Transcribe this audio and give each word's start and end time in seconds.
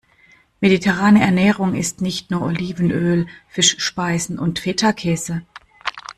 Mediterrane 0.61 1.21
Ernährung 1.21 1.75
ist 1.75 2.01
nicht 2.01 2.31
nur 2.31 2.41
Olivenöl, 2.41 3.27
Fischspeisen 3.49 4.39
und 4.39 4.57
Fetakäse. 4.57 5.43